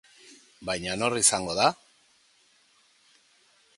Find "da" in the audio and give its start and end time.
1.59-1.67